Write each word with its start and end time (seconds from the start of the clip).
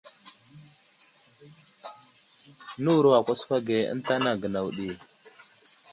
Nəwuro 2.81 3.09
a 3.13 3.19
kwaskwa 3.25 3.57
ge 3.67 3.77
ənta 3.93 4.11
anaŋ 4.17 4.35
gənaw 4.41 4.67
ɗi. 4.77 4.87